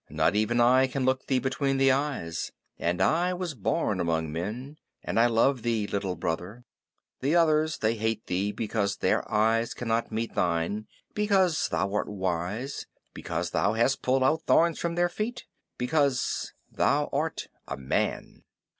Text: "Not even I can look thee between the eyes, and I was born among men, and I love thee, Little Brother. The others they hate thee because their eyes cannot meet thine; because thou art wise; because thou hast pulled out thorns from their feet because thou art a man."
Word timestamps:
"Not 0.09 0.35
even 0.35 0.59
I 0.59 0.87
can 0.87 1.05
look 1.05 1.27
thee 1.27 1.37
between 1.37 1.77
the 1.77 1.91
eyes, 1.91 2.51
and 2.79 3.03
I 3.03 3.35
was 3.35 3.53
born 3.53 3.99
among 3.99 4.31
men, 4.31 4.77
and 5.03 5.19
I 5.19 5.27
love 5.27 5.61
thee, 5.61 5.85
Little 5.85 6.15
Brother. 6.15 6.65
The 7.19 7.35
others 7.35 7.77
they 7.77 7.93
hate 7.93 8.25
thee 8.25 8.51
because 8.51 8.97
their 8.97 9.31
eyes 9.31 9.75
cannot 9.75 10.11
meet 10.11 10.33
thine; 10.33 10.87
because 11.13 11.69
thou 11.69 11.93
art 11.93 12.07
wise; 12.09 12.87
because 13.13 13.51
thou 13.51 13.73
hast 13.73 14.01
pulled 14.01 14.23
out 14.23 14.41
thorns 14.47 14.79
from 14.79 14.95
their 14.95 15.07
feet 15.07 15.45
because 15.77 16.51
thou 16.71 17.07
art 17.13 17.47
a 17.67 17.77
man." 17.77 18.43